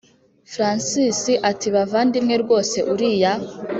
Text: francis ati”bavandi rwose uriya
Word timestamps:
francis 0.53 1.19
ati”bavandi 1.49 2.17
rwose 2.43 2.77
uriya 2.93 3.33